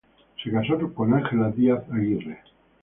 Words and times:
Se 0.43 0.49
casó 0.49 0.91
con 0.95 1.13
Ángela 1.13 1.51
Díaz 1.51 1.83
Aguirre. 1.91 2.39